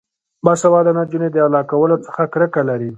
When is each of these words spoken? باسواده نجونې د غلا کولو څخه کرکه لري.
باسواده 0.45 0.91
نجونې 0.97 1.27
د 1.31 1.37
غلا 1.45 1.61
کولو 1.71 1.95
څخه 2.05 2.21
کرکه 2.33 2.61
لري. 2.69 2.89